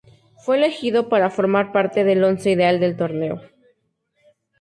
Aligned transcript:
Fue 0.43 0.57
elegido 0.57 1.09
para 1.09 1.29
formar 1.29 1.71
parte 1.71 2.03
del 2.03 2.23
once 2.23 2.49
ideal 2.49 2.79
del 2.79 2.97
torneo. 2.97 3.39